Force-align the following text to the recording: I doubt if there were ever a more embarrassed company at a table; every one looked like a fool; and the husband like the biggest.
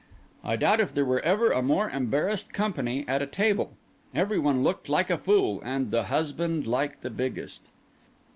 I 0.43 0.55
doubt 0.55 0.79
if 0.79 0.95
there 0.95 1.05
were 1.05 1.19
ever 1.19 1.51
a 1.51 1.61
more 1.61 1.87
embarrassed 1.87 2.51
company 2.53 3.05
at 3.07 3.21
a 3.21 3.27
table; 3.27 3.73
every 4.15 4.39
one 4.39 4.63
looked 4.63 4.89
like 4.89 5.11
a 5.11 5.17
fool; 5.19 5.61
and 5.63 5.91
the 5.91 6.05
husband 6.05 6.65
like 6.65 7.01
the 7.01 7.11
biggest. 7.11 7.69